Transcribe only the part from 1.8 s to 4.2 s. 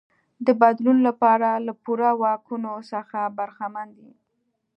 پوره واکونو څخه برخمن دی.